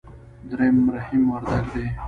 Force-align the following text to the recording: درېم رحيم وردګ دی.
درېم 0.49 0.77
رحيم 0.95 1.23
وردګ 1.31 1.65
دی. 1.73 1.85